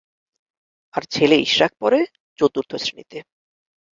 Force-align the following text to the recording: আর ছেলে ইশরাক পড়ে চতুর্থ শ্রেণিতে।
আর 0.93 1.03
ছেলে 1.13 1.35
ইশরাক 1.37 1.71
পড়ে 1.79 1.99
চতুর্থ 2.39 2.71
শ্রেণিতে। 2.75 3.17